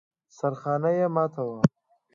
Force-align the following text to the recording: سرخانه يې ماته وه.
سرخانه 0.37 0.89
يې 0.97 1.05
ماته 1.15 1.41
وه. 1.47 1.59